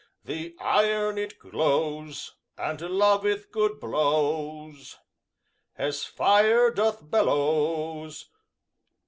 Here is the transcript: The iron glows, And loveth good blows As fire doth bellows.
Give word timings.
The 0.25 0.55
iron 0.59 1.27
glows, 1.37 2.33
And 2.57 2.81
loveth 2.81 3.51
good 3.51 3.79
blows 3.79 4.97
As 5.77 6.05
fire 6.05 6.71
doth 6.71 7.11
bellows. 7.11 8.27